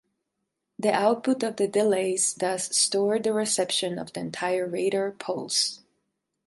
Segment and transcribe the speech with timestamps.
[0.79, 5.81] The output of the delays thus stored the reception of the entire radar pulse.